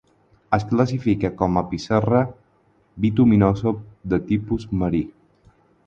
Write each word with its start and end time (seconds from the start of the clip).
Es 0.57 0.63
classifica 0.71 1.31
com 1.41 1.59
a 1.61 1.63
pissarra 1.75 2.23
bituminosa 3.07 3.77
de 4.15 4.23
tipus 4.33 4.71
marí. 4.83 5.09